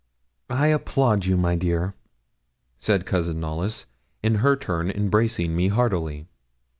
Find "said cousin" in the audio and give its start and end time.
2.79-3.39